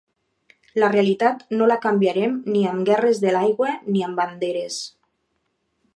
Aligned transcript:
La 0.83 0.87
realitat 0.93 1.43
no 1.59 1.67
la 1.71 1.77
canviarem 1.83 2.33
ni 2.55 2.65
amb 2.71 2.89
guerres 2.89 3.23
de 3.27 3.37
l’aigua 3.37 3.77
ni 3.93 4.05
amb 4.09 4.23
banderes. 4.23 4.81